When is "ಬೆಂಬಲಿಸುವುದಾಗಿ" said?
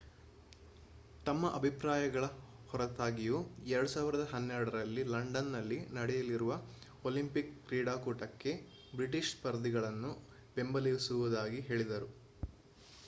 10.57-11.61